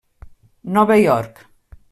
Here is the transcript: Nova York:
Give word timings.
Nova 0.77 0.95
York: 0.97 1.35